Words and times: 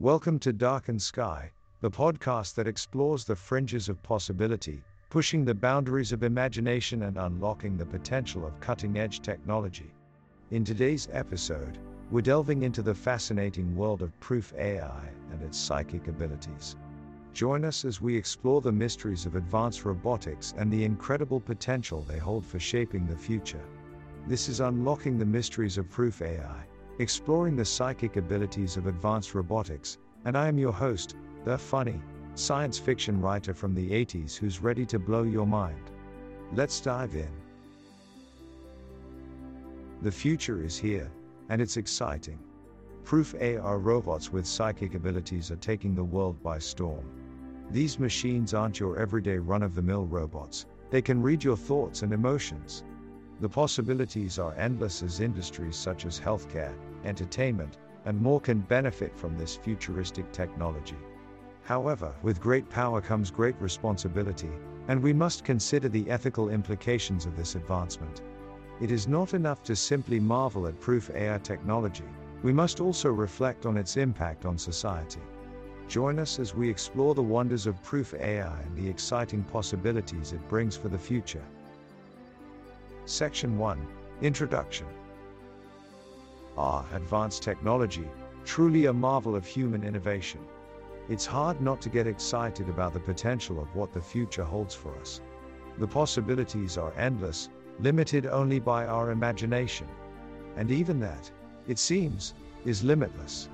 Welcome 0.00 0.38
to 0.38 0.54
Darkened 0.54 1.02
Sky, 1.02 1.52
the 1.82 1.90
podcast 1.90 2.54
that 2.54 2.66
explores 2.66 3.26
the 3.26 3.36
fringes 3.36 3.90
of 3.90 4.02
possibility, 4.02 4.82
pushing 5.10 5.44
the 5.44 5.54
boundaries 5.54 6.10
of 6.10 6.22
imagination 6.22 7.02
and 7.02 7.18
unlocking 7.18 7.76
the 7.76 7.84
potential 7.84 8.46
of 8.46 8.58
cutting 8.60 8.96
edge 8.96 9.20
technology. 9.20 9.92
In 10.52 10.64
today's 10.64 11.06
episode, 11.12 11.76
we're 12.10 12.22
delving 12.22 12.62
into 12.62 12.80
the 12.80 12.94
fascinating 12.94 13.76
world 13.76 14.00
of 14.00 14.18
proof 14.20 14.54
AI 14.56 15.06
and 15.32 15.42
its 15.42 15.58
psychic 15.58 16.08
abilities. 16.08 16.76
Join 17.34 17.62
us 17.66 17.84
as 17.84 18.00
we 18.00 18.16
explore 18.16 18.62
the 18.62 18.72
mysteries 18.72 19.26
of 19.26 19.36
advanced 19.36 19.84
robotics 19.84 20.54
and 20.56 20.72
the 20.72 20.82
incredible 20.82 21.40
potential 21.40 22.06
they 22.08 22.16
hold 22.16 22.46
for 22.46 22.58
shaping 22.58 23.06
the 23.06 23.18
future. 23.18 23.66
This 24.26 24.48
is 24.48 24.60
Unlocking 24.60 25.18
the 25.18 25.26
Mysteries 25.26 25.76
of 25.76 25.90
Proof 25.90 26.22
AI, 26.22 26.64
exploring 27.00 27.56
the 27.56 27.64
psychic 27.64 28.16
abilities 28.16 28.76
of 28.76 28.86
advanced 28.86 29.34
robotics, 29.34 29.96
and 30.26 30.36
I 30.36 30.48
am 30.48 30.58
your 30.58 30.72
host, 30.72 31.16
the 31.46 31.56
funny, 31.56 31.98
science 32.34 32.78
fiction 32.78 33.22
writer 33.22 33.54
from 33.54 33.74
the 33.74 33.90
80s 33.90 34.36
who's 34.36 34.60
ready 34.60 34.84
to 34.84 34.98
blow 34.98 35.22
your 35.22 35.46
mind. 35.46 35.90
Let's 36.52 36.78
dive 36.78 37.14
in. 37.14 37.30
The 40.02 40.12
future 40.12 40.62
is 40.62 40.76
here, 40.76 41.10
and 41.48 41.62
it's 41.62 41.78
exciting. 41.78 42.38
Proof 43.02 43.34
AR 43.40 43.78
robots 43.78 44.30
with 44.30 44.46
psychic 44.46 44.94
abilities 44.94 45.50
are 45.50 45.56
taking 45.56 45.94
the 45.94 46.04
world 46.04 46.42
by 46.42 46.58
storm. 46.58 47.06
These 47.70 47.98
machines 47.98 48.52
aren't 48.52 48.78
your 48.78 48.98
everyday 48.98 49.38
run 49.38 49.62
of 49.62 49.74
the 49.74 49.82
mill 49.82 50.04
robots, 50.04 50.66
they 50.90 51.00
can 51.00 51.22
read 51.22 51.42
your 51.42 51.56
thoughts 51.56 52.02
and 52.02 52.12
emotions. 52.12 52.84
The 53.40 53.48
possibilities 53.48 54.38
are 54.38 54.54
endless 54.54 55.02
as 55.02 55.20
industries 55.20 55.74
such 55.74 56.04
as 56.04 56.20
healthcare, 56.20 56.74
entertainment, 57.04 57.78
and 58.04 58.20
more 58.20 58.40
can 58.40 58.60
benefit 58.60 59.16
from 59.16 59.36
this 59.36 59.56
futuristic 59.56 60.30
technology. 60.30 60.98
However, 61.62 62.14
with 62.22 62.40
great 62.40 62.68
power 62.68 63.00
comes 63.00 63.30
great 63.30 63.58
responsibility, 63.58 64.50
and 64.88 65.02
we 65.02 65.14
must 65.14 65.42
consider 65.44 65.88
the 65.88 66.10
ethical 66.10 66.50
implications 66.50 67.24
of 67.24 67.34
this 67.34 67.54
advancement. 67.54 68.20
It 68.80 68.90
is 68.90 69.08
not 69.08 69.32
enough 69.32 69.62
to 69.64 69.76
simply 69.76 70.20
marvel 70.20 70.66
at 70.66 70.78
proof 70.78 71.10
AI 71.10 71.38
technology, 71.38 72.04
we 72.42 72.52
must 72.52 72.80
also 72.80 73.10
reflect 73.10 73.66
on 73.66 73.76
its 73.76 73.96
impact 73.96 74.44
on 74.44 74.58
society. 74.58 75.20
Join 75.88 76.18
us 76.18 76.38
as 76.38 76.54
we 76.54 76.68
explore 76.68 77.14
the 77.14 77.22
wonders 77.22 77.66
of 77.66 77.82
proof 77.82 78.14
AI 78.14 78.60
and 78.60 78.76
the 78.76 78.88
exciting 78.88 79.44
possibilities 79.44 80.32
it 80.32 80.48
brings 80.48 80.76
for 80.76 80.88
the 80.88 80.98
future. 80.98 81.44
Section 83.10 83.58
1 83.58 83.88
Introduction 84.22 84.86
Ah, 86.56 86.86
advanced 86.92 87.42
technology, 87.42 88.08
truly 88.44 88.86
a 88.86 88.92
marvel 88.92 89.34
of 89.34 89.44
human 89.44 89.82
innovation. 89.82 90.38
It's 91.08 91.26
hard 91.26 91.60
not 91.60 91.80
to 91.80 91.88
get 91.88 92.06
excited 92.06 92.68
about 92.68 92.92
the 92.92 93.00
potential 93.00 93.58
of 93.58 93.74
what 93.74 93.92
the 93.92 94.00
future 94.00 94.44
holds 94.44 94.76
for 94.76 94.96
us. 94.98 95.20
The 95.78 95.88
possibilities 95.88 96.78
are 96.78 96.92
endless, 96.96 97.48
limited 97.80 98.26
only 98.26 98.60
by 98.60 98.86
our 98.86 99.10
imagination. 99.10 99.88
And 100.56 100.70
even 100.70 101.00
that, 101.00 101.28
it 101.66 101.80
seems, 101.80 102.34
is 102.64 102.84
limitless. 102.84 103.48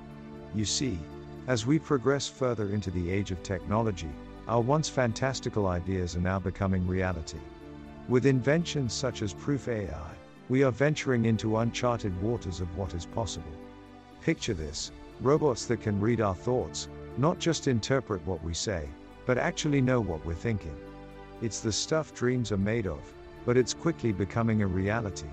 You 0.53 0.65
see, 0.65 0.99
as 1.47 1.65
we 1.65 1.79
progress 1.79 2.27
further 2.27 2.69
into 2.69 2.91
the 2.91 3.09
age 3.09 3.31
of 3.31 3.41
technology, 3.41 4.11
our 4.47 4.61
once 4.61 4.87
fantastical 4.87 5.65
ideas 5.65 6.15
are 6.15 6.21
now 6.21 6.37
becoming 6.37 6.85
reality. 6.85 7.39
With 8.07 8.25
inventions 8.25 8.93
such 8.93 9.21
as 9.21 9.33
Proof 9.33 9.67
AI, 9.67 10.11
we 10.47 10.63
are 10.63 10.71
venturing 10.71 11.25
into 11.25 11.57
uncharted 11.57 12.21
waters 12.21 12.61
of 12.61 12.77
what 12.77 12.93
is 12.93 13.05
possible. 13.05 13.51
Picture 14.21 14.53
this 14.53 14.91
robots 15.19 15.65
that 15.65 15.81
can 15.81 15.99
read 15.99 16.21
our 16.21 16.35
thoughts, 16.35 16.87
not 17.17 17.37
just 17.37 17.67
interpret 17.67 18.25
what 18.25 18.41
we 18.45 18.53
say, 18.53 18.87
but 19.25 19.37
actually 19.37 19.81
know 19.81 19.99
what 19.99 20.25
we're 20.25 20.33
thinking. 20.33 20.75
It's 21.41 21.59
the 21.59 21.71
stuff 21.71 22.13
dreams 22.13 22.53
are 22.53 22.57
made 22.57 22.87
of, 22.87 23.01
but 23.45 23.57
it's 23.57 23.73
quickly 23.73 24.13
becoming 24.13 24.61
a 24.61 24.67
reality. 24.67 25.27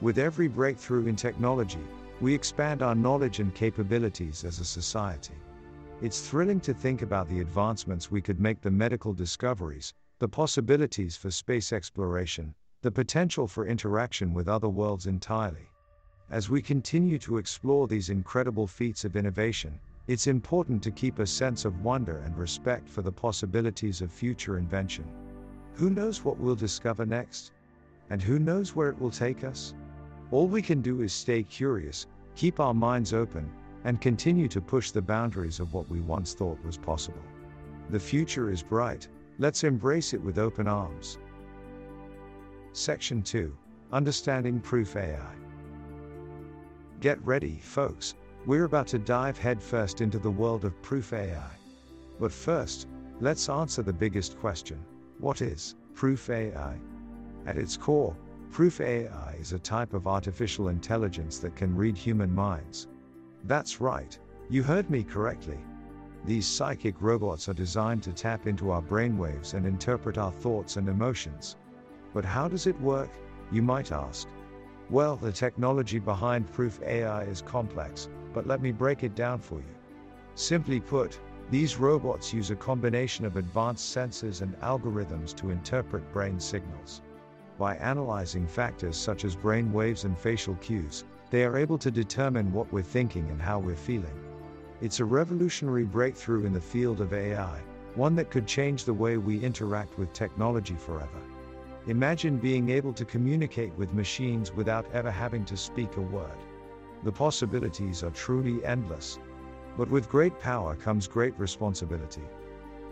With 0.00 0.18
every 0.18 0.48
breakthrough 0.48 1.06
in 1.06 1.14
technology, 1.14 1.86
we 2.20 2.34
expand 2.34 2.82
our 2.82 2.96
knowledge 2.96 3.38
and 3.38 3.54
capabilities 3.54 4.44
as 4.44 4.58
a 4.58 4.64
society. 4.64 5.34
It's 6.02 6.28
thrilling 6.28 6.60
to 6.60 6.74
think 6.74 7.02
about 7.02 7.28
the 7.28 7.40
advancements 7.40 8.10
we 8.10 8.20
could 8.20 8.40
make 8.40 8.60
the 8.62 8.70
medical 8.70 9.12
discoveries, 9.12 9.94
the 10.20 10.28
possibilities 10.28 11.16
for 11.16 11.30
space 11.30 11.72
exploration, 11.72 12.54
the 12.82 12.90
potential 12.90 13.48
for 13.48 13.66
interaction 13.66 14.34
with 14.34 14.48
other 14.48 14.68
worlds 14.68 15.06
entirely. 15.06 15.66
As 16.30 16.50
we 16.50 16.60
continue 16.60 17.18
to 17.20 17.38
explore 17.38 17.88
these 17.88 18.10
incredible 18.10 18.66
feats 18.66 19.06
of 19.06 19.16
innovation, 19.16 19.80
it's 20.08 20.26
important 20.26 20.82
to 20.82 20.90
keep 20.90 21.20
a 21.20 21.26
sense 21.26 21.64
of 21.64 21.82
wonder 21.82 22.18
and 22.18 22.36
respect 22.36 22.86
for 22.86 23.00
the 23.00 23.10
possibilities 23.10 24.02
of 24.02 24.12
future 24.12 24.58
invention. 24.58 25.06
Who 25.72 25.88
knows 25.88 26.22
what 26.22 26.36
we'll 26.36 26.54
discover 26.54 27.06
next? 27.06 27.52
And 28.10 28.20
who 28.20 28.38
knows 28.38 28.76
where 28.76 28.90
it 28.90 29.00
will 29.00 29.10
take 29.10 29.42
us? 29.42 29.72
All 30.30 30.46
we 30.46 30.60
can 30.60 30.82
do 30.82 31.00
is 31.00 31.14
stay 31.14 31.44
curious, 31.44 32.06
keep 32.36 32.60
our 32.60 32.74
minds 32.74 33.14
open, 33.14 33.50
and 33.84 34.02
continue 34.02 34.48
to 34.48 34.60
push 34.60 34.90
the 34.90 35.00
boundaries 35.00 35.60
of 35.60 35.72
what 35.72 35.88
we 35.88 36.02
once 36.02 36.34
thought 36.34 36.62
was 36.62 36.76
possible. 36.76 37.22
The 37.88 37.98
future 37.98 38.50
is 38.50 38.62
bright, 38.62 39.08
Let's 39.40 39.64
embrace 39.64 40.12
it 40.12 40.20
with 40.20 40.36
open 40.38 40.68
arms. 40.68 41.16
Section 42.74 43.22
2 43.22 43.56
Understanding 43.90 44.60
Proof 44.60 44.96
AI. 44.96 45.34
Get 47.00 47.24
ready, 47.24 47.58
folks, 47.62 48.16
we're 48.44 48.64
about 48.64 48.86
to 48.88 48.98
dive 48.98 49.38
headfirst 49.38 50.02
into 50.02 50.18
the 50.18 50.30
world 50.30 50.66
of 50.66 50.82
Proof 50.82 51.14
AI. 51.14 51.52
But 52.18 52.32
first, 52.32 52.86
let's 53.18 53.48
answer 53.48 53.82
the 53.82 53.94
biggest 53.94 54.38
question 54.38 54.84
what 55.20 55.40
is 55.40 55.74
Proof 55.94 56.28
AI? 56.28 56.76
At 57.46 57.56
its 57.56 57.78
core, 57.78 58.14
Proof 58.50 58.78
AI 58.82 59.36
is 59.40 59.54
a 59.54 59.58
type 59.58 59.94
of 59.94 60.06
artificial 60.06 60.68
intelligence 60.68 61.38
that 61.38 61.56
can 61.56 61.74
read 61.74 61.96
human 61.96 62.34
minds. 62.34 62.88
That's 63.44 63.80
right, 63.80 64.18
you 64.50 64.62
heard 64.62 64.90
me 64.90 65.02
correctly. 65.02 65.60
These 66.24 66.46
psychic 66.46 67.00
robots 67.00 67.48
are 67.48 67.54
designed 67.54 68.02
to 68.02 68.12
tap 68.12 68.46
into 68.46 68.70
our 68.70 68.82
brainwaves 68.82 69.54
and 69.54 69.64
interpret 69.64 70.18
our 70.18 70.32
thoughts 70.32 70.76
and 70.76 70.88
emotions. 70.88 71.56
But 72.12 72.24
how 72.24 72.46
does 72.46 72.66
it 72.66 72.80
work, 72.80 73.10
you 73.50 73.62
might 73.62 73.90
ask? 73.90 74.28
Well, 74.90 75.16
the 75.16 75.32
technology 75.32 75.98
behind 75.98 76.52
Proof 76.52 76.80
AI 76.82 77.22
is 77.22 77.40
complex, 77.42 78.08
but 78.34 78.46
let 78.46 78.60
me 78.60 78.70
break 78.70 79.02
it 79.02 79.14
down 79.14 79.40
for 79.40 79.60
you. 79.60 79.74
Simply 80.34 80.78
put, 80.78 81.18
these 81.50 81.78
robots 81.78 82.34
use 82.34 82.50
a 82.50 82.56
combination 82.56 83.24
of 83.24 83.36
advanced 83.36 83.96
sensors 83.96 84.42
and 84.42 84.58
algorithms 84.60 85.34
to 85.36 85.50
interpret 85.50 86.12
brain 86.12 86.38
signals. 86.38 87.02
By 87.58 87.76
analyzing 87.76 88.46
factors 88.46 88.96
such 88.96 89.24
as 89.24 89.34
brain 89.36 89.72
waves 89.72 90.04
and 90.04 90.18
facial 90.18 90.54
cues, 90.56 91.04
they 91.30 91.44
are 91.44 91.56
able 91.56 91.78
to 91.78 91.90
determine 91.90 92.52
what 92.52 92.72
we're 92.72 92.82
thinking 92.82 93.28
and 93.30 93.40
how 93.40 93.58
we're 93.58 93.74
feeling. 93.74 94.29
It's 94.82 95.00
a 95.00 95.04
revolutionary 95.04 95.84
breakthrough 95.84 96.46
in 96.46 96.54
the 96.54 96.60
field 96.60 97.02
of 97.02 97.12
AI, 97.12 97.60
one 97.96 98.14
that 98.16 98.30
could 98.30 98.46
change 98.46 98.84
the 98.84 98.94
way 98.94 99.18
we 99.18 99.38
interact 99.38 99.98
with 99.98 100.14
technology 100.14 100.74
forever. 100.74 101.20
Imagine 101.86 102.38
being 102.38 102.70
able 102.70 102.94
to 102.94 103.04
communicate 103.04 103.74
with 103.74 103.92
machines 103.92 104.54
without 104.54 104.86
ever 104.94 105.10
having 105.10 105.44
to 105.44 105.56
speak 105.56 105.98
a 105.98 106.00
word. 106.00 106.38
The 107.04 107.12
possibilities 107.12 108.02
are 108.02 108.10
truly 108.10 108.64
endless. 108.64 109.18
But 109.76 109.90
with 109.90 110.08
great 110.08 110.38
power 110.40 110.76
comes 110.76 111.06
great 111.06 111.38
responsibility. 111.38 112.24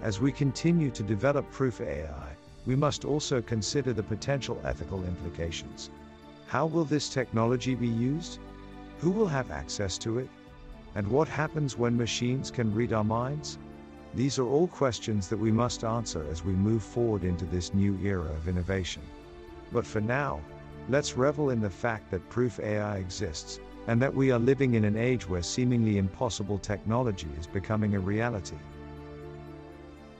As 0.02 0.20
we 0.20 0.30
continue 0.30 0.90
to 0.90 1.02
develop 1.02 1.50
proof 1.50 1.80
AI, 1.80 2.36
we 2.66 2.76
must 2.76 3.06
also 3.06 3.40
consider 3.40 3.94
the 3.94 4.02
potential 4.02 4.60
ethical 4.62 5.04
implications. 5.04 5.88
How 6.48 6.66
will 6.66 6.84
this 6.84 7.08
technology 7.08 7.74
be 7.74 7.88
used? 7.88 8.40
Who 8.98 9.10
will 9.10 9.26
have 9.26 9.50
access 9.50 9.96
to 9.98 10.18
it? 10.18 10.28
And 10.94 11.06
what 11.06 11.28
happens 11.28 11.76
when 11.76 11.96
machines 11.96 12.50
can 12.50 12.74
read 12.74 12.92
our 12.92 13.04
minds? 13.04 13.58
These 14.14 14.38
are 14.38 14.46
all 14.46 14.68
questions 14.68 15.28
that 15.28 15.38
we 15.38 15.52
must 15.52 15.84
answer 15.84 16.24
as 16.30 16.44
we 16.44 16.52
move 16.52 16.82
forward 16.82 17.24
into 17.24 17.44
this 17.44 17.74
new 17.74 17.98
era 18.02 18.30
of 18.30 18.48
innovation. 18.48 19.02
But 19.70 19.86
for 19.86 20.00
now, 20.00 20.40
let's 20.88 21.16
revel 21.16 21.50
in 21.50 21.60
the 21.60 21.70
fact 21.70 22.10
that 22.10 22.28
proof 22.30 22.58
AI 22.58 22.96
exists, 22.96 23.60
and 23.86 24.00
that 24.00 24.14
we 24.14 24.30
are 24.30 24.38
living 24.38 24.74
in 24.74 24.84
an 24.84 24.96
age 24.96 25.28
where 25.28 25.42
seemingly 25.42 25.98
impossible 25.98 26.58
technology 26.58 27.28
is 27.38 27.46
becoming 27.46 27.94
a 27.94 28.00
reality. 28.00 28.56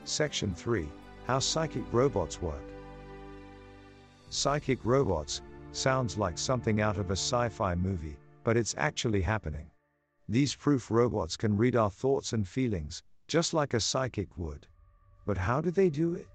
Section 0.04 0.54
3 0.54 0.88
How 1.26 1.38
Psychic 1.38 1.84
Robots 1.92 2.40
Work. 2.40 2.62
Psychic 4.30 4.78
robots 4.84 5.40
sounds 5.72 6.18
like 6.18 6.38
something 6.38 6.80
out 6.80 6.98
of 6.98 7.10
a 7.10 7.16
sci 7.16 7.48
fi 7.48 7.74
movie, 7.74 8.16
but 8.44 8.56
it's 8.56 8.74
actually 8.78 9.22
happening. 9.22 9.66
These 10.30 10.54
proof 10.54 10.90
robots 10.90 11.38
can 11.38 11.56
read 11.56 11.74
our 11.74 11.88
thoughts 11.88 12.34
and 12.34 12.46
feelings, 12.46 13.02
just 13.28 13.54
like 13.54 13.72
a 13.72 13.80
psychic 13.80 14.28
would. 14.36 14.66
But 15.24 15.38
how 15.38 15.62
do 15.62 15.70
they 15.70 15.88
do 15.88 16.14
it? 16.14 16.28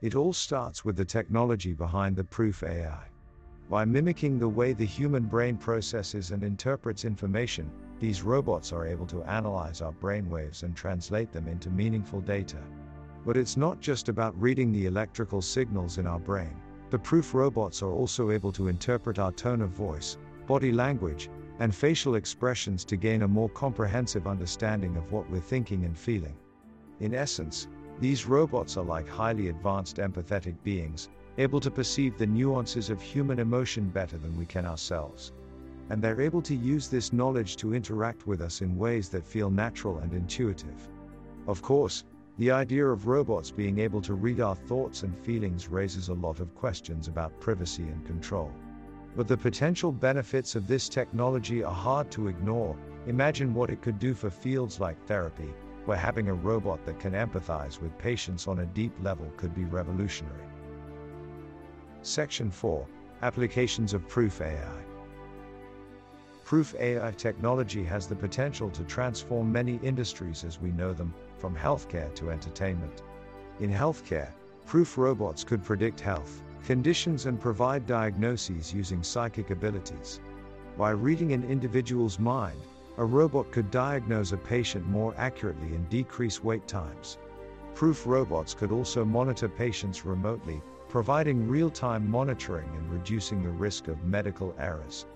It 0.00 0.16
all 0.16 0.32
starts 0.32 0.84
with 0.84 0.96
the 0.96 1.04
technology 1.04 1.72
behind 1.72 2.16
the 2.16 2.24
proof 2.24 2.64
AI. 2.64 3.06
By 3.70 3.84
mimicking 3.84 4.38
the 4.38 4.48
way 4.48 4.72
the 4.72 4.84
human 4.84 5.24
brain 5.24 5.56
processes 5.56 6.32
and 6.32 6.42
interprets 6.42 7.04
information, 7.04 7.70
these 8.00 8.22
robots 8.22 8.72
are 8.72 8.86
able 8.86 9.06
to 9.06 9.22
analyze 9.22 9.82
our 9.82 9.92
brainwaves 9.92 10.64
and 10.64 10.74
translate 10.74 11.30
them 11.30 11.46
into 11.46 11.70
meaningful 11.70 12.20
data. 12.20 12.58
But 13.24 13.36
it's 13.36 13.56
not 13.56 13.80
just 13.80 14.08
about 14.08 14.40
reading 14.40 14.72
the 14.72 14.86
electrical 14.86 15.42
signals 15.42 15.98
in 15.98 16.08
our 16.08 16.18
brain. 16.18 16.56
The 16.90 16.98
proof 16.98 17.34
robots 17.34 17.82
are 17.82 17.92
also 17.92 18.30
able 18.32 18.50
to 18.52 18.66
interpret 18.66 19.20
our 19.20 19.32
tone 19.32 19.60
of 19.62 19.70
voice, 19.70 20.16
body 20.46 20.72
language, 20.72 21.28
and 21.60 21.74
facial 21.74 22.14
expressions 22.14 22.84
to 22.84 22.96
gain 22.96 23.22
a 23.22 23.28
more 23.28 23.48
comprehensive 23.48 24.26
understanding 24.26 24.96
of 24.96 25.10
what 25.10 25.28
we're 25.30 25.40
thinking 25.40 25.84
and 25.84 25.96
feeling. 25.96 26.36
In 27.00 27.14
essence, 27.14 27.66
these 28.00 28.26
robots 28.26 28.76
are 28.76 28.84
like 28.84 29.08
highly 29.08 29.48
advanced 29.48 29.96
empathetic 29.96 30.54
beings, 30.62 31.08
able 31.36 31.60
to 31.60 31.70
perceive 31.70 32.16
the 32.16 32.26
nuances 32.26 32.90
of 32.90 33.02
human 33.02 33.38
emotion 33.38 33.88
better 33.88 34.18
than 34.18 34.36
we 34.36 34.46
can 34.46 34.66
ourselves. 34.66 35.32
And 35.90 36.02
they're 36.02 36.20
able 36.20 36.42
to 36.42 36.54
use 36.54 36.88
this 36.88 37.12
knowledge 37.12 37.56
to 37.56 37.74
interact 37.74 38.26
with 38.26 38.40
us 38.40 38.60
in 38.60 38.76
ways 38.76 39.08
that 39.08 39.26
feel 39.26 39.50
natural 39.50 39.98
and 39.98 40.12
intuitive. 40.12 40.88
Of 41.46 41.62
course, 41.62 42.04
the 42.38 42.52
idea 42.52 42.86
of 42.86 43.08
robots 43.08 43.50
being 43.50 43.80
able 43.80 44.00
to 44.02 44.14
read 44.14 44.40
our 44.40 44.54
thoughts 44.54 45.02
and 45.02 45.16
feelings 45.18 45.68
raises 45.68 46.08
a 46.08 46.14
lot 46.14 46.38
of 46.38 46.54
questions 46.54 47.08
about 47.08 47.40
privacy 47.40 47.82
and 47.82 48.06
control. 48.06 48.52
But 49.18 49.26
the 49.26 49.36
potential 49.36 49.90
benefits 49.90 50.54
of 50.54 50.68
this 50.68 50.88
technology 50.88 51.64
are 51.64 51.74
hard 51.74 52.08
to 52.12 52.28
ignore. 52.28 52.76
Imagine 53.08 53.52
what 53.52 53.68
it 53.68 53.82
could 53.82 53.98
do 53.98 54.14
for 54.14 54.30
fields 54.30 54.78
like 54.78 54.96
therapy, 55.06 55.52
where 55.86 55.96
having 55.96 56.28
a 56.28 56.34
robot 56.34 56.84
that 56.86 57.00
can 57.00 57.14
empathize 57.14 57.80
with 57.80 57.98
patients 57.98 58.46
on 58.46 58.60
a 58.60 58.66
deep 58.66 58.92
level 59.02 59.28
could 59.36 59.56
be 59.56 59.64
revolutionary. 59.64 60.46
Section 62.02 62.48
4 62.48 62.86
Applications 63.22 63.92
of 63.92 64.06
Proof 64.06 64.40
AI 64.40 64.84
Proof 66.44 66.76
AI 66.78 67.10
technology 67.10 67.82
has 67.82 68.06
the 68.06 68.14
potential 68.14 68.70
to 68.70 68.84
transform 68.84 69.50
many 69.50 69.80
industries 69.82 70.44
as 70.44 70.60
we 70.60 70.70
know 70.70 70.92
them, 70.92 71.12
from 71.38 71.56
healthcare 71.56 72.14
to 72.14 72.30
entertainment. 72.30 73.02
In 73.58 73.72
healthcare, 73.72 74.30
proof 74.64 74.96
robots 74.96 75.42
could 75.42 75.64
predict 75.64 75.98
health 75.98 76.44
conditions 76.64 77.26
and 77.26 77.40
provide 77.40 77.86
diagnoses 77.86 78.72
using 78.72 79.02
psychic 79.02 79.50
abilities. 79.50 80.20
By 80.76 80.90
reading 80.90 81.32
an 81.32 81.44
individual's 81.44 82.18
mind, 82.18 82.60
a 82.98 83.04
robot 83.04 83.50
could 83.52 83.70
diagnose 83.70 84.32
a 84.32 84.36
patient 84.36 84.86
more 84.86 85.14
accurately 85.16 85.74
and 85.74 85.88
decrease 85.88 86.42
wait 86.42 86.66
times. 86.66 87.18
Proof 87.74 88.06
robots 88.06 88.54
could 88.54 88.72
also 88.72 89.04
monitor 89.04 89.48
patients 89.48 90.04
remotely, 90.04 90.60
providing 90.88 91.48
real 91.48 91.70
time 91.70 92.10
monitoring 92.10 92.68
and 92.76 92.90
reducing 92.90 93.42
the 93.42 93.50
risk 93.50 93.88
of 93.88 94.04
medical 94.04 94.54
errors. 94.58 95.06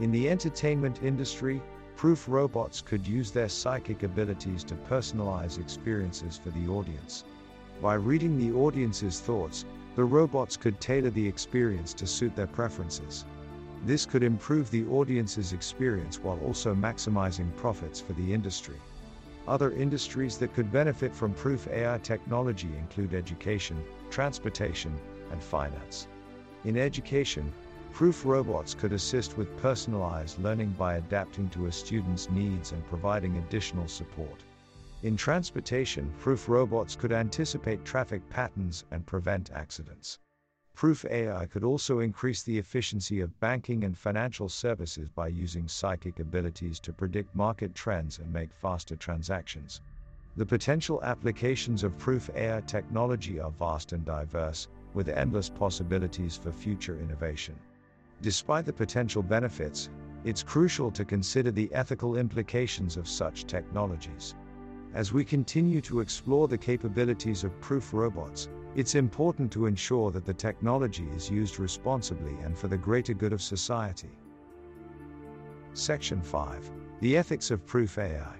In 0.00 0.10
the 0.10 0.28
entertainment 0.28 1.02
industry, 1.02 1.62
proof 1.96 2.28
robots 2.28 2.80
could 2.80 3.06
use 3.06 3.30
their 3.30 3.48
psychic 3.48 4.02
abilities 4.02 4.64
to 4.64 4.74
personalize 4.74 5.58
experiences 5.60 6.38
for 6.42 6.50
the 6.50 6.68
audience. 6.68 7.24
By 7.82 7.94
reading 7.94 8.38
the 8.38 8.56
audience's 8.56 9.20
thoughts, 9.20 9.64
the 9.96 10.04
robots 10.04 10.58
could 10.58 10.78
tailor 10.78 11.10
the 11.10 11.26
experience 11.26 11.94
to 11.94 12.06
suit 12.06 12.36
their 12.36 12.46
preferences. 12.46 13.24
This 13.84 14.04
could 14.04 14.22
improve 14.22 14.70
the 14.70 14.86
audience's 14.88 15.54
experience 15.54 16.22
while 16.22 16.38
also 16.40 16.74
maximizing 16.74 17.54
profits 17.56 17.98
for 17.98 18.12
the 18.12 18.32
industry. 18.32 18.76
Other 19.48 19.72
industries 19.72 20.36
that 20.38 20.52
could 20.54 20.70
benefit 20.70 21.14
from 21.14 21.32
proof 21.32 21.66
AI 21.68 21.98
technology 21.98 22.68
include 22.76 23.14
education, 23.14 23.82
transportation, 24.10 24.94
and 25.30 25.42
finance. 25.42 26.08
In 26.64 26.76
education, 26.76 27.50
proof 27.92 28.26
robots 28.26 28.74
could 28.74 28.92
assist 28.92 29.38
with 29.38 29.56
personalized 29.56 30.42
learning 30.42 30.74
by 30.78 30.96
adapting 30.96 31.48
to 31.50 31.66
a 31.66 31.72
student's 31.72 32.28
needs 32.28 32.72
and 32.72 32.86
providing 32.86 33.38
additional 33.38 33.88
support. 33.88 34.42
In 35.06 35.16
transportation, 35.16 36.12
proof 36.18 36.48
robots 36.48 36.96
could 36.96 37.12
anticipate 37.12 37.84
traffic 37.84 38.28
patterns 38.28 38.84
and 38.90 39.06
prevent 39.06 39.52
accidents. 39.52 40.18
Proof 40.74 41.04
AI 41.04 41.46
could 41.46 41.62
also 41.62 42.00
increase 42.00 42.42
the 42.42 42.58
efficiency 42.58 43.20
of 43.20 43.38
banking 43.38 43.84
and 43.84 43.96
financial 43.96 44.48
services 44.48 45.08
by 45.08 45.28
using 45.28 45.68
psychic 45.68 46.18
abilities 46.18 46.80
to 46.80 46.92
predict 46.92 47.36
market 47.36 47.72
trends 47.72 48.18
and 48.18 48.32
make 48.32 48.52
faster 48.52 48.96
transactions. 48.96 49.80
The 50.34 50.44
potential 50.44 51.00
applications 51.04 51.84
of 51.84 51.96
Proof 51.98 52.28
AI 52.34 52.60
technology 52.62 53.38
are 53.38 53.52
vast 53.52 53.92
and 53.92 54.04
diverse, 54.04 54.66
with 54.92 55.08
endless 55.08 55.48
possibilities 55.48 56.36
for 56.36 56.50
future 56.50 56.98
innovation. 56.98 57.54
Despite 58.22 58.64
the 58.66 58.72
potential 58.72 59.22
benefits, 59.22 59.88
it's 60.24 60.42
crucial 60.42 60.90
to 60.90 61.04
consider 61.04 61.52
the 61.52 61.72
ethical 61.72 62.16
implications 62.16 62.96
of 62.96 63.06
such 63.06 63.46
technologies. 63.46 64.34
As 64.94 65.12
we 65.12 65.24
continue 65.24 65.80
to 65.82 66.00
explore 66.00 66.48
the 66.48 66.58
capabilities 66.58 67.44
of 67.44 67.60
proof 67.60 67.92
robots, 67.92 68.48
it's 68.74 68.94
important 68.94 69.50
to 69.52 69.66
ensure 69.66 70.10
that 70.10 70.24
the 70.24 70.34
technology 70.34 71.08
is 71.14 71.30
used 71.30 71.58
responsibly 71.58 72.34
and 72.44 72.56
for 72.56 72.68
the 72.68 72.78
greater 72.78 73.14
good 73.14 73.32
of 73.32 73.42
society. 73.42 74.10
Section 75.72 76.22
5 76.22 76.70
The 77.00 77.16
Ethics 77.16 77.50
of 77.50 77.66
Proof 77.66 77.98
AI. 77.98 78.36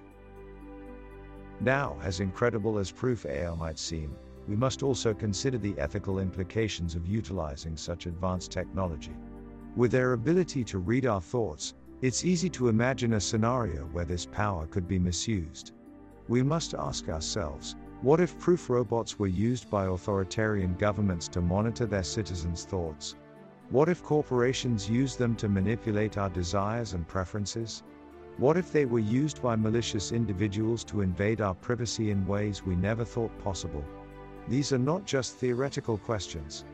Now, 1.59 1.97
as 2.03 2.19
incredible 2.19 2.77
as 2.77 2.91
Proof 2.91 3.25
AI 3.25 3.53
might 3.55 3.79
seem, 3.79 4.15
we 4.47 4.55
must 4.55 4.83
also 4.83 5.13
consider 5.13 5.57
the 5.57 5.77
ethical 5.77 6.19
implications 6.19 6.95
of 6.95 7.07
utilizing 7.07 7.75
such 7.75 8.05
advanced 8.05 8.51
technology. 8.51 9.15
With 9.75 9.91
their 9.91 10.13
ability 10.13 10.63
to 10.65 10.79
read 10.79 11.05
our 11.05 11.21
thoughts, 11.21 11.73
it's 12.01 12.25
easy 12.25 12.49
to 12.51 12.69
imagine 12.69 13.13
a 13.13 13.19
scenario 13.19 13.85
where 13.87 14.05
this 14.05 14.25
power 14.25 14.67
could 14.67 14.87
be 14.87 14.99
misused. 14.99 15.73
We 16.27 16.43
must 16.43 16.73
ask 16.73 17.07
ourselves 17.07 17.75
what 18.01 18.19
if 18.19 18.37
proof 18.37 18.69
robots 18.69 19.17
were 19.17 19.27
used 19.27 19.69
by 19.69 19.85
authoritarian 19.85 20.75
governments 20.75 21.27
to 21.29 21.41
monitor 21.41 21.85
their 21.85 22.03
citizens' 22.03 22.65
thoughts? 22.65 23.15
What 23.69 23.89
if 23.89 24.03
corporations 24.03 24.89
used 24.89 25.17
them 25.17 25.35
to 25.37 25.49
manipulate 25.49 26.17
our 26.17 26.29
desires 26.29 26.93
and 26.93 27.07
preferences? 27.07 27.83
What 28.37 28.55
if 28.55 28.71
they 28.71 28.85
were 28.85 28.99
used 28.99 29.41
by 29.41 29.55
malicious 29.55 30.11
individuals 30.11 30.83
to 30.85 31.01
invade 31.01 31.41
our 31.41 31.55
privacy 31.55 32.11
in 32.11 32.27
ways 32.27 32.63
we 32.63 32.75
never 32.75 33.03
thought 33.03 33.35
possible? 33.39 33.83
These 34.47 34.73
are 34.73 34.77
not 34.77 35.05
just 35.05 35.37
theoretical 35.37 35.97
questions. 35.97 36.65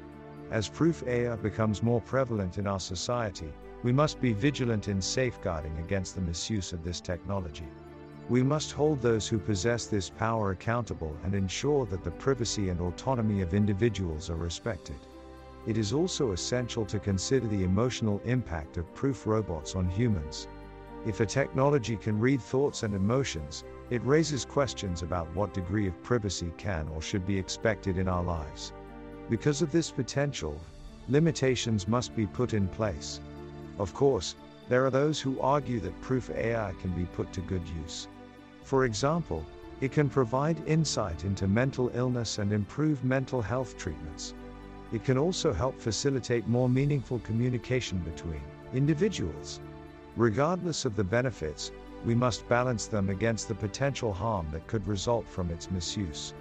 As 0.52 0.68
proof 0.68 1.04
AI 1.08 1.36
becomes 1.38 1.82
more 1.82 2.02
prevalent 2.02 2.58
in 2.58 2.68
our 2.68 2.80
society, 2.80 3.54
we 3.82 3.94
must 3.94 4.20
be 4.20 4.34
vigilant 4.34 4.88
in 4.88 5.02
safeguarding 5.02 5.78
against 5.78 6.16
the 6.16 6.22
misuse 6.22 6.74
of 6.74 6.84
this 6.84 7.00
technology. 7.00 7.68
We 8.30 8.42
must 8.42 8.72
hold 8.72 9.02
those 9.02 9.28
who 9.28 9.38
possess 9.38 9.88
this 9.88 10.10
power 10.10 10.52
accountable 10.52 11.16
and 11.24 11.36
ensure 11.36 11.86
that 11.88 12.04
the 12.04 12.12
privacy 12.12 12.70
and 12.70 12.80
autonomy 12.80 13.42
of 13.42 13.54
individuals 13.54 14.30
are 14.30 14.38
respected. 14.38 14.96
It 15.68 15.78
is 15.78 15.92
also 15.92 16.32
essential 16.32 16.86
to 16.86 17.00
consider 17.00 17.48
the 17.48 17.64
emotional 17.64 18.22
impact 18.24 18.78
of 18.78 18.94
proof 18.94 19.28
robots 19.28 19.76
on 19.76 19.90
humans. 19.90 20.48
If 21.06 21.20
a 21.20 21.26
technology 21.26 21.98
can 21.98 22.18
read 22.18 22.42
thoughts 22.42 22.84
and 22.84 22.94
emotions, 22.94 23.66
it 23.90 24.04
raises 24.06 24.46
questions 24.46 25.04
about 25.04 25.34
what 25.36 25.54
degree 25.54 25.88
of 25.88 26.02
privacy 26.02 26.52
can 26.58 26.88
or 26.96 27.02
should 27.02 27.26
be 27.26 27.38
expected 27.38 27.98
in 27.98 28.08
our 28.08 28.24
lives. 28.24 28.72
Because 29.30 29.62
of 29.62 29.72
this 29.72 29.92
potential, 29.92 30.58
limitations 31.10 31.90
must 31.90 32.16
be 32.16 32.26
put 32.26 32.54
in 32.54 32.70
place. 32.70 33.20
Of 33.80 33.94
course, 33.94 34.36
there 34.70 34.86
are 34.86 34.90
those 34.90 35.20
who 35.20 35.40
argue 35.40 35.80
that 35.82 36.02
proof 36.02 36.30
AI 36.30 36.74
can 36.82 36.92
be 36.92 37.06
put 37.06 37.34
to 37.34 37.42
good 37.42 37.68
use. 37.84 38.08
For 38.64 38.86
example, 38.86 39.46
it 39.82 39.92
can 39.92 40.10
provide 40.10 40.66
insight 40.68 41.26
into 41.26 41.48
mental 41.48 41.92
illness 41.94 42.38
and 42.38 42.54
improve 42.54 43.04
mental 43.04 43.42
health 43.42 43.78
treatments. 43.78 44.34
It 44.94 45.04
can 45.04 45.18
also 45.18 45.52
help 45.52 45.80
facilitate 45.80 46.48
more 46.48 46.70
meaningful 46.70 47.20
communication 47.20 47.98
between 48.00 48.42
individuals. 48.74 49.60
Regardless 50.16 50.86
of 50.86 50.96
the 50.96 51.04
benefits, 51.04 51.72
we 52.06 52.16
must 52.16 52.48
balance 52.48 52.86
them 52.88 53.10
against 53.10 53.48
the 53.48 53.56
potential 53.56 54.14
harm 54.14 54.48
that 54.52 54.68
could 54.68 54.88
result 54.88 55.28
from 55.28 55.50
its 55.50 55.72
misuse. 55.72 56.34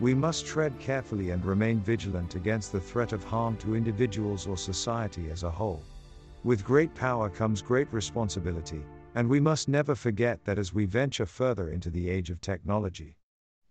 We 0.00 0.14
must 0.14 0.44
tread 0.44 0.78
carefully 0.78 1.30
and 1.30 1.44
remain 1.44 1.80
vigilant 1.80 2.34
against 2.34 2.72
the 2.72 2.80
threat 2.80 3.12
of 3.12 3.24
harm 3.24 3.56
to 3.58 3.74
individuals 3.74 4.46
or 4.46 4.56
society 4.56 5.30
as 5.30 5.42
a 5.42 5.50
whole. 5.50 5.82
With 6.44 6.62
great 6.62 6.94
power 6.94 7.30
comes 7.30 7.62
great 7.62 7.90
responsibility, 7.90 8.84
and 9.14 9.26
we 9.26 9.40
must 9.40 9.66
never 9.66 9.94
forget 9.94 10.44
that 10.44 10.58
as 10.58 10.74
we 10.74 10.84
venture 10.84 11.24
further 11.24 11.70
into 11.70 11.88
the 11.88 12.10
age 12.10 12.28
of 12.28 12.42
technology, 12.42 13.16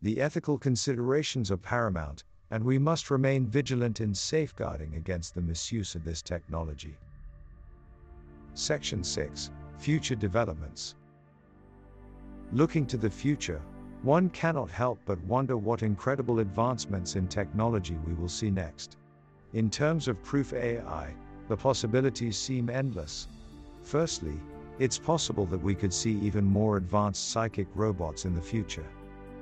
the 0.01 0.19
ethical 0.19 0.57
considerations 0.57 1.51
are 1.51 1.57
paramount, 1.57 2.23
and 2.49 2.63
we 2.63 2.79
must 2.79 3.11
remain 3.11 3.45
vigilant 3.45 4.01
in 4.01 4.15
safeguarding 4.15 4.95
against 4.95 5.35
the 5.35 5.41
misuse 5.41 5.93
of 5.93 6.03
this 6.03 6.23
technology. 6.23 6.97
Section 8.55 9.03
6 9.03 9.51
Future 9.77 10.15
Developments 10.15 10.95
Looking 12.51 12.87
to 12.87 12.97
the 12.97 13.09
future, 13.09 13.61
one 14.01 14.31
cannot 14.31 14.71
help 14.71 14.99
but 15.05 15.23
wonder 15.25 15.57
what 15.57 15.83
incredible 15.83 16.39
advancements 16.39 17.15
in 17.15 17.27
technology 17.27 17.97
we 18.07 18.15
will 18.15 18.29
see 18.29 18.49
next. 18.49 18.97
In 19.53 19.69
terms 19.69 20.07
of 20.07 20.23
proof 20.23 20.53
AI, 20.53 21.13
the 21.53 21.57
possibilities 21.57 22.35
seem 22.35 22.67
endless. 22.67 23.27
Firstly, 23.83 24.41
it's 24.79 24.97
possible 24.97 25.45
that 25.45 25.61
we 25.61 25.75
could 25.75 25.93
see 25.93 26.13
even 26.13 26.43
more 26.43 26.77
advanced 26.77 27.29
psychic 27.29 27.67
robots 27.75 28.25
in 28.25 28.33
the 28.33 28.41
future. 28.41 28.87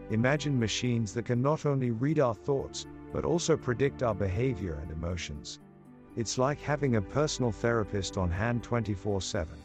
Imagine 0.09 0.59
machines 0.59 1.13
that 1.13 1.23
can 1.23 1.41
not 1.41 1.65
only 1.65 1.91
read 1.91 2.19
our 2.19 2.35
thoughts, 2.35 2.85
but 3.13 3.23
also 3.23 3.55
predict 3.55 4.03
our 4.03 4.13
behavior 4.13 4.77
and 4.81 4.91
emotions. 4.91 5.61
It's 6.17 6.37
like 6.37 6.59
having 6.59 6.97
a 6.97 7.01
personal 7.01 7.53
therapist 7.53 8.17
on 8.17 8.29
hand 8.29 8.61
24 8.61 9.21
7. 9.21 9.57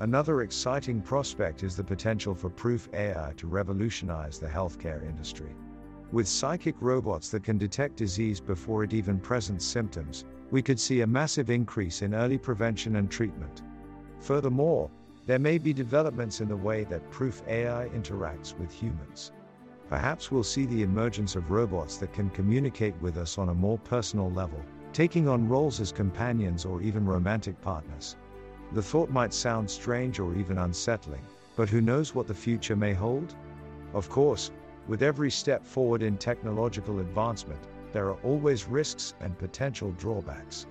Another 0.00 0.40
exciting 0.40 1.02
prospect 1.02 1.62
is 1.62 1.76
the 1.76 1.84
potential 1.84 2.34
for 2.34 2.48
Proof 2.48 2.88
AI 2.94 3.34
to 3.36 3.46
revolutionize 3.46 4.38
the 4.38 4.48
healthcare 4.48 5.06
industry. 5.06 5.54
With 6.12 6.28
psychic 6.28 6.76
robots 6.80 7.28
that 7.28 7.44
can 7.44 7.58
detect 7.58 7.96
disease 7.96 8.40
before 8.40 8.84
it 8.84 8.94
even 8.94 9.18
presents 9.18 9.66
symptoms, 9.66 10.24
we 10.54 10.62
could 10.62 10.78
see 10.78 11.00
a 11.00 11.06
massive 11.20 11.50
increase 11.50 12.00
in 12.00 12.14
early 12.14 12.38
prevention 12.38 12.94
and 12.94 13.10
treatment. 13.10 13.62
Furthermore, 14.20 14.88
there 15.26 15.40
may 15.40 15.58
be 15.58 15.72
developments 15.72 16.40
in 16.40 16.46
the 16.46 16.56
way 16.56 16.84
that 16.84 17.10
Proof 17.10 17.42
AI 17.48 17.88
interacts 17.88 18.56
with 18.56 18.70
humans. 18.70 19.32
Perhaps 19.88 20.30
we'll 20.30 20.44
see 20.44 20.64
the 20.66 20.84
emergence 20.84 21.34
of 21.34 21.50
robots 21.50 21.96
that 21.96 22.12
can 22.12 22.30
communicate 22.30 22.94
with 23.00 23.16
us 23.16 23.36
on 23.36 23.48
a 23.48 23.60
more 23.64 23.78
personal 23.78 24.30
level, 24.30 24.60
taking 24.92 25.26
on 25.26 25.48
roles 25.48 25.80
as 25.80 25.90
companions 25.90 26.64
or 26.64 26.80
even 26.82 27.04
romantic 27.04 27.60
partners. 27.60 28.14
The 28.74 28.82
thought 28.90 29.10
might 29.10 29.34
sound 29.34 29.68
strange 29.68 30.20
or 30.20 30.36
even 30.36 30.58
unsettling, 30.58 31.26
but 31.56 31.68
who 31.68 31.80
knows 31.80 32.14
what 32.14 32.28
the 32.28 32.32
future 32.46 32.76
may 32.76 32.92
hold? 32.92 33.34
Of 33.92 34.08
course, 34.08 34.52
with 34.86 35.02
every 35.02 35.32
step 35.32 35.66
forward 35.66 36.04
in 36.04 36.16
technological 36.16 37.00
advancement, 37.00 37.66
there 37.94 38.08
are 38.08 38.18
always 38.24 38.66
risks 38.66 39.14
and 39.20 39.38
potential 39.38 39.92
drawbacks. 39.92 40.66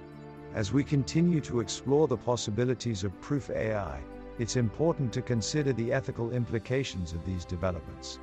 As 0.53 0.73
we 0.73 0.83
continue 0.83 1.39
to 1.39 1.61
explore 1.61 2.05
the 2.05 2.17
possibilities 2.17 3.05
of 3.05 3.21
proof 3.21 3.49
AI, 3.49 4.01
it's 4.39 4.57
important 4.57 5.13
to 5.13 5.21
consider 5.21 5.71
the 5.71 5.93
ethical 5.93 6.33
implications 6.33 7.13
of 7.13 7.25
these 7.25 7.45
developments. 7.45 8.19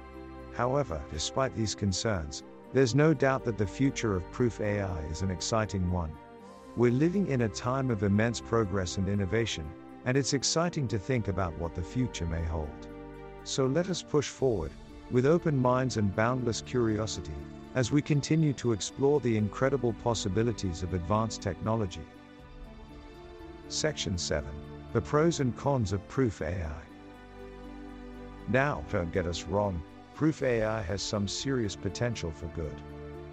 However, 0.53 1.01
despite 1.11 1.57
these 1.57 1.75
concerns, 1.75 2.43
there's 2.75 2.95
no 2.95 3.15
doubt 3.15 3.43
that 3.45 3.57
the 3.57 3.67
future 3.67 4.15
of 4.15 4.31
Proof 4.33 4.61
AI 4.61 5.01
is 5.07 5.23
an 5.23 5.31
exciting 5.31 5.91
one. 5.91 6.13
We're 6.77 6.93
living 6.93 7.27
in 7.29 7.41
a 7.41 7.49
time 7.49 7.91
of 7.91 8.03
immense 8.03 8.39
progress 8.39 8.99
and 8.99 9.09
innovation, 9.09 9.65
and 10.05 10.15
it's 10.15 10.35
exciting 10.35 10.87
to 10.89 10.99
think 10.99 11.29
about 11.29 11.59
what 11.59 11.75
the 11.75 11.83
future 11.83 12.27
may 12.27 12.45
hold. 12.45 12.87
So 13.45 13.65
let 13.65 13.89
us 13.89 14.03
push 14.03 14.29
forward, 14.29 14.73
with 15.11 15.25
open 15.25 15.57
minds 15.57 15.97
and 15.97 16.15
boundless 16.15 16.61
curiosity, 16.61 17.33
as 17.75 17.93
we 17.93 18.03
continue 18.03 18.53
to 18.53 18.73
explore 18.73 19.21
the 19.21 19.37
incredible 19.37 19.93
possibilities 20.03 20.83
of 20.83 20.95
advanced 20.95 21.41
technology. 21.41 22.07
Section 23.69 24.19
7 24.19 24.49
The 24.93 25.01
Pros 25.01 25.41
and 25.41 25.57
Cons 25.57 25.93
of 25.93 26.07
Proof 26.09 26.43
AI. 26.43 26.83
Now, 28.49 28.83
don't 28.91 29.13
get 29.13 29.27
us 29.27 29.45
wrong, 29.45 29.81
Proof 30.15 30.43
AI 30.43 30.83
has 30.83 31.01
some 31.01 31.29
serious 31.29 31.77
potential 31.77 32.31
for 32.31 32.47
good. 32.49 32.75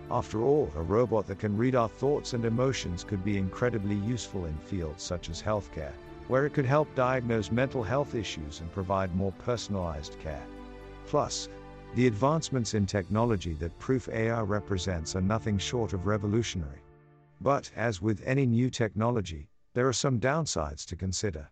After 0.10 0.42
all, 0.42 0.72
a 0.76 0.82
robot 0.82 1.28
that 1.28 1.40
can 1.40 1.58
read 1.58 1.76
our 1.76 1.90
thoughts 1.90 2.34
and 2.34 2.46
emotions 2.46 3.04
could 3.04 3.26
be 3.26 3.38
incredibly 3.38 3.96
useful 3.96 4.46
in 4.46 4.58
fields 4.58 5.04
such 5.04 5.30
as 5.30 5.42
healthcare, 5.42 5.92
where 6.30 6.46
it 6.46 6.54
could 6.54 6.66
help 6.66 6.94
diagnose 6.96 7.52
mental 7.52 7.84
health 7.84 8.16
issues 8.16 8.62
and 8.62 8.72
provide 8.72 9.14
more 9.16 9.34
personalized 9.34 10.18
care. 10.20 10.46
Plus, 11.08 11.50
the 11.96 12.08
advancements 12.08 12.74
in 12.74 12.86
technology 12.86 13.54
that 13.54 13.78
Proof 13.80 14.08
AI 14.10 14.42
represents 14.42 15.16
are 15.16 15.22
nothing 15.22 15.58
short 15.58 15.94
of 15.94 16.06
revolutionary. 16.06 16.82
But, 17.42 17.72
as 17.76 18.02
with 18.02 18.22
any 18.26 18.46
new 18.46 18.70
technology, 18.70 19.50
there 19.74 19.88
are 19.88 19.94
some 19.94 20.20
downsides 20.20 20.86
to 20.88 20.96
consider. 20.96 21.50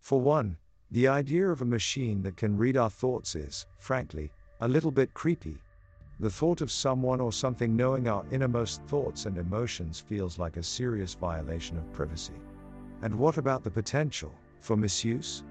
For 0.00 0.20
one, 0.20 0.56
the 0.90 1.08
idea 1.08 1.48
of 1.48 1.62
a 1.62 1.66
machine 1.66 2.22
that 2.22 2.36
can 2.36 2.56
read 2.56 2.76
our 2.76 2.90
thoughts 2.90 3.34
is, 3.34 3.66
frankly, 3.78 4.30
a 4.60 4.68
little 4.68 4.90
bit 4.90 5.14
creepy. 5.14 5.56
The 6.20 6.30
thought 6.30 6.60
of 6.60 6.70
someone 6.70 7.20
or 7.20 7.32
something 7.32 7.74
knowing 7.74 8.08
our 8.08 8.24
innermost 8.30 8.82
thoughts 8.82 9.26
and 9.26 9.38
emotions 9.38 10.00
feels 10.00 10.38
like 10.38 10.56
a 10.56 10.62
serious 10.62 11.14
violation 11.14 11.78
of 11.78 11.92
privacy. 11.92 12.40
And 13.00 13.18
what 13.18 13.38
about 13.38 13.64
the 13.64 13.70
potential 13.70 14.32
for 14.60 14.76
misuse? 14.76 15.42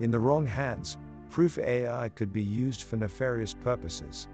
In 0.00 0.10
the 0.10 0.18
wrong 0.18 0.46
hands, 0.46 0.98
Proof 1.30 1.58
AI 1.58 2.08
could 2.08 2.32
be 2.32 2.42
used 2.42 2.82
for 2.82 2.96
nefarious 2.96 3.54
purposes. 3.54 4.26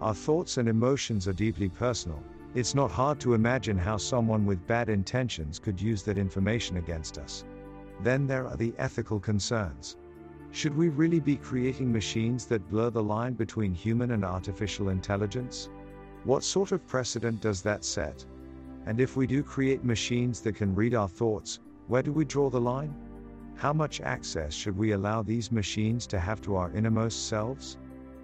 Our 0.00 0.14
thoughts 0.14 0.58
and 0.58 0.68
emotions 0.68 1.26
are 1.26 1.32
deeply 1.32 1.68
personal. 1.68 2.22
It's 2.54 2.74
not 2.74 2.92
hard 2.92 3.18
to 3.20 3.34
imagine 3.34 3.76
how 3.76 3.96
someone 3.96 4.46
with 4.46 4.66
bad 4.68 4.88
intentions 4.88 5.58
could 5.58 5.80
use 5.80 6.04
that 6.04 6.18
information 6.18 6.76
against 6.76 7.18
us. 7.18 7.44
Then 8.02 8.28
there 8.28 8.46
are 8.46 8.56
the 8.56 8.72
ethical 8.78 9.18
concerns. 9.18 9.96
Should 10.52 10.76
we 10.76 10.88
really 10.88 11.18
be 11.18 11.36
creating 11.36 11.90
machines 11.90 12.46
that 12.46 12.68
blur 12.70 12.90
the 12.90 13.02
line 13.02 13.32
between 13.32 13.74
human 13.74 14.12
and 14.12 14.24
artificial 14.24 14.90
intelligence? 14.90 15.68
What 16.22 16.44
sort 16.44 16.70
of 16.70 16.86
precedent 16.86 17.40
does 17.40 17.60
that 17.62 17.84
set? 17.84 18.24
And 18.86 19.00
if 19.00 19.16
we 19.16 19.26
do 19.26 19.42
create 19.42 19.84
machines 19.84 20.40
that 20.42 20.54
can 20.54 20.76
read 20.76 20.94
our 20.94 21.08
thoughts, 21.08 21.58
where 21.88 22.02
do 22.02 22.12
we 22.12 22.24
draw 22.24 22.50
the 22.50 22.60
line? 22.60 22.94
How 23.56 23.72
much 23.72 24.02
access 24.02 24.52
should 24.52 24.76
we 24.76 24.92
allow 24.92 25.22
these 25.22 25.50
machines 25.50 26.06
to 26.08 26.20
have 26.20 26.42
to 26.42 26.56
our 26.56 26.70
innermost 26.72 27.26
selves? 27.26 27.78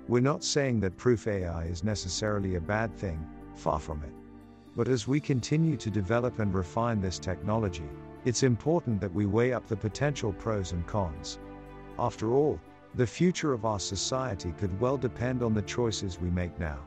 We're 0.07 0.21
not 0.21 0.45
saying 0.45 0.81
that 0.81 0.99
proof 0.99 1.27
AI 1.27 1.65
is 1.65 1.83
necessarily 1.83 2.57
a 2.57 2.61
bad 2.61 2.95
thing, 2.95 3.27
far 3.55 3.79
from 3.79 4.03
it. 4.03 4.13
But 4.77 4.89
as 4.89 5.09
we 5.09 5.21
continue 5.21 5.79
to 5.79 5.91
develop 5.91 6.39
and 6.39 6.53
refine 6.53 7.01
this 7.01 7.19
technology, 7.19 7.89
it's 8.27 8.43
important 8.43 9.01
that 9.01 9.15
we 9.15 9.25
weigh 9.25 9.55
up 9.55 9.67
the 9.67 9.77
potential 9.77 10.35
pros 10.35 10.73
and 10.73 10.87
cons. 10.87 11.39
After 11.99 12.35
all, 12.35 12.61
the 12.95 13.07
future 13.07 13.55
of 13.55 13.65
our 13.65 13.81
society 13.81 14.53
could 14.59 14.79
well 14.81 14.99
depend 14.99 15.43
on 15.43 15.55
the 15.55 15.63
choices 15.63 16.21
we 16.21 16.29
make 16.29 16.59
now. 16.61 16.79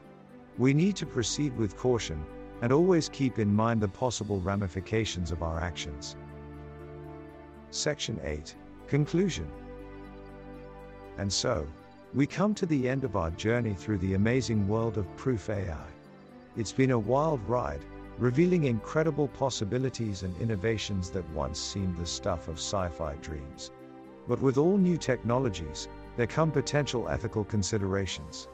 We 0.59 0.71
need 0.71 0.95
to 0.97 1.07
proceed 1.07 1.57
with 1.57 1.75
caution, 1.75 2.23
and 2.61 2.71
always 2.71 3.09
keep 3.09 3.39
in 3.39 3.51
mind 3.51 3.81
the 3.81 3.87
possible 3.87 4.39
ramifications 4.39 5.31
of 5.31 5.41
our 5.41 5.59
actions. 5.59 6.15
Section 7.71 8.19
8 8.23 8.55
Conclusion 8.87 9.47
And 11.17 11.31
so, 11.31 11.67
we 12.13 12.25
come 12.25 12.53
to 12.55 12.65
the 12.65 12.87
end 12.87 13.03
of 13.03 13.15
our 13.15 13.31
journey 13.31 13.73
through 13.73 13.97
the 13.97 14.13
amazing 14.13 14.67
world 14.67 14.97
of 14.97 15.15
Proof 15.17 15.49
AI. 15.49 15.87
It's 16.55 16.71
been 16.71 16.91
a 16.91 16.99
wild 16.99 17.41
ride, 17.49 17.81
revealing 18.17 18.63
incredible 18.63 19.27
possibilities 19.27 20.23
and 20.23 20.39
innovations 20.39 21.09
that 21.09 21.29
once 21.31 21.59
seemed 21.59 21.97
the 21.97 22.05
stuff 22.05 22.47
of 22.47 22.55
sci 22.55 22.87
fi 22.89 23.15
dreams. 23.15 23.71
But 24.27 24.41
with 24.41 24.57
all 24.57 24.77
new 24.77 24.97
technologies, 24.97 25.89
there 26.15 26.27
come 26.27 26.51
potential 26.51 27.09
ethical 27.09 27.43
considerations. 27.43 28.47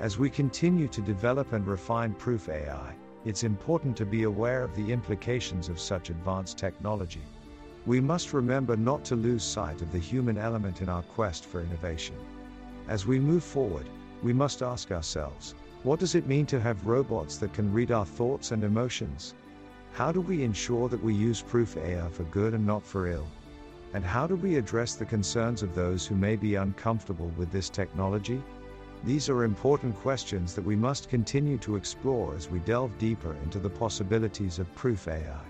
As 0.00 0.18
we 0.18 0.28
continue 0.28 0.88
to 0.88 1.00
develop 1.00 1.52
and 1.52 1.66
refine 1.66 2.14
Proof 2.14 2.48
AI, 2.48 2.96
it's 3.24 3.44
important 3.44 3.96
to 3.98 4.04
be 4.04 4.24
aware 4.24 4.62
of 4.62 4.74
the 4.74 4.92
implications 4.92 5.68
of 5.68 5.80
such 5.80 6.10
advanced 6.10 6.58
technology. 6.58 7.22
We 7.86 8.00
must 8.00 8.32
remember 8.32 8.76
not 8.76 9.04
to 9.04 9.14
lose 9.14 9.44
sight 9.44 9.80
of 9.80 9.92
the 9.92 9.98
human 10.00 10.36
element 10.36 10.82
in 10.82 10.88
our 10.88 11.02
quest 11.02 11.44
for 11.44 11.60
innovation. 11.60 12.16
As 12.88 13.06
we 13.06 13.20
move 13.20 13.44
forward, 13.44 13.86
we 14.24 14.32
must 14.32 14.60
ask 14.60 14.90
ourselves 14.90 15.54
what 15.84 16.00
does 16.00 16.16
it 16.16 16.26
mean 16.26 16.46
to 16.46 16.60
have 16.60 16.84
robots 16.84 17.38
that 17.38 17.52
can 17.52 17.72
read 17.72 17.92
our 17.92 18.04
thoughts 18.04 18.50
and 18.50 18.64
emotions? 18.64 19.34
How 19.92 20.10
do 20.10 20.20
we 20.20 20.42
ensure 20.42 20.88
that 20.88 21.02
we 21.02 21.14
use 21.14 21.40
Proof 21.40 21.76
AI 21.76 22.08
for 22.10 22.24
good 22.24 22.54
and 22.54 22.66
not 22.66 22.84
for 22.84 23.06
ill? 23.06 23.28
And 23.94 24.04
how 24.04 24.26
do 24.26 24.34
we 24.34 24.56
address 24.56 24.96
the 24.96 25.04
concerns 25.04 25.62
of 25.62 25.76
those 25.76 26.04
who 26.04 26.16
may 26.16 26.34
be 26.34 26.56
uncomfortable 26.56 27.30
with 27.36 27.52
this 27.52 27.70
technology? 27.70 28.42
These 29.04 29.28
are 29.28 29.44
important 29.44 29.94
questions 29.94 30.56
that 30.56 30.64
we 30.64 30.74
must 30.74 31.08
continue 31.08 31.58
to 31.58 31.76
explore 31.76 32.34
as 32.34 32.50
we 32.50 32.58
delve 32.58 32.98
deeper 32.98 33.36
into 33.44 33.60
the 33.60 33.70
possibilities 33.70 34.58
of 34.58 34.74
proof 34.74 35.06
AI. 35.06 35.40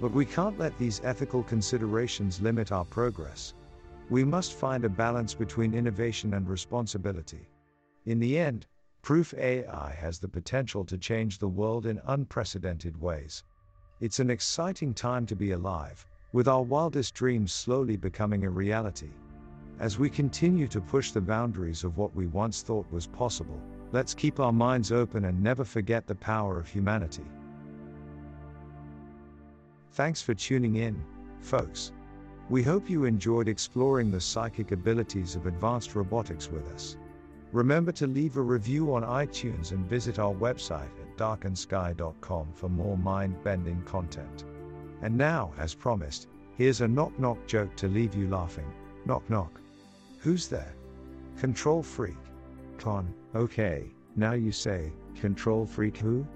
But 0.00 0.12
we 0.12 0.24
can't 0.24 0.58
let 0.58 0.76
these 0.78 1.00
ethical 1.04 1.42
considerations 1.42 2.40
limit 2.40 2.72
our 2.72 2.84
progress. 2.84 3.54
We 4.10 4.24
must 4.24 4.52
find 4.52 4.84
a 4.84 4.88
balance 4.88 5.34
between 5.34 5.74
innovation 5.74 6.34
and 6.34 6.48
responsibility. 6.48 7.48
In 8.06 8.18
the 8.18 8.38
end, 8.38 8.66
Proof 9.04 9.34
AI 9.34 9.94
has 10.00 10.18
the 10.18 10.28
potential 10.28 10.82
to 10.86 10.96
change 10.96 11.38
the 11.38 11.46
world 11.46 11.84
in 11.84 12.00
unprecedented 12.06 12.98
ways. 12.98 13.44
It's 14.00 14.18
an 14.18 14.30
exciting 14.30 14.94
time 14.94 15.26
to 15.26 15.36
be 15.36 15.50
alive, 15.50 16.06
with 16.32 16.48
our 16.48 16.62
wildest 16.62 17.12
dreams 17.12 17.52
slowly 17.52 17.98
becoming 17.98 18.44
a 18.44 18.48
reality. 18.48 19.10
As 19.78 19.98
we 19.98 20.08
continue 20.08 20.66
to 20.68 20.80
push 20.80 21.10
the 21.10 21.20
boundaries 21.20 21.84
of 21.84 21.98
what 21.98 22.16
we 22.16 22.26
once 22.28 22.62
thought 22.62 22.90
was 22.90 23.06
possible, 23.06 23.60
let's 23.92 24.14
keep 24.14 24.40
our 24.40 24.54
minds 24.54 24.90
open 24.90 25.26
and 25.26 25.42
never 25.42 25.64
forget 25.64 26.06
the 26.06 26.14
power 26.14 26.58
of 26.58 26.66
humanity. 26.66 27.26
Thanks 29.94 30.20
for 30.20 30.34
tuning 30.34 30.74
in, 30.74 31.00
folks. 31.40 31.92
We 32.50 32.64
hope 32.64 32.90
you 32.90 33.04
enjoyed 33.04 33.46
exploring 33.46 34.10
the 34.10 34.20
psychic 34.20 34.72
abilities 34.72 35.36
of 35.36 35.46
advanced 35.46 35.94
robotics 35.94 36.50
with 36.50 36.68
us. 36.72 36.96
Remember 37.52 37.92
to 37.92 38.08
leave 38.08 38.36
a 38.36 38.42
review 38.42 38.92
on 38.92 39.04
iTunes 39.04 39.70
and 39.70 39.88
visit 39.88 40.18
our 40.18 40.34
website 40.34 40.90
at 41.00 41.16
darkandsky.com 41.16 42.48
for 42.54 42.68
more 42.68 42.98
mind 42.98 43.40
bending 43.44 43.80
content. 43.82 44.42
And 45.00 45.16
now, 45.16 45.52
as 45.58 45.76
promised, 45.76 46.26
here's 46.58 46.80
a 46.80 46.88
knock 46.88 47.16
knock 47.20 47.46
joke 47.46 47.76
to 47.76 47.86
leave 47.86 48.16
you 48.16 48.28
laughing. 48.28 48.72
Knock 49.06 49.22
knock. 49.30 49.60
Who's 50.18 50.48
there? 50.48 50.74
Control 51.38 51.84
freak. 51.84 52.18
Con, 52.78 53.14
okay, 53.36 53.94
now 54.16 54.32
you 54.32 54.50
say, 54.50 54.92
control 55.14 55.64
freak 55.64 55.96
who? 55.96 56.26